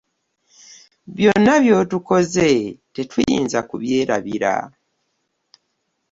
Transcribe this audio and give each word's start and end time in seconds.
Byonna 1.15 1.53
by'otukoze 1.63 2.49
tetuyinza 2.93 3.59
kubyerabira. 3.69 4.53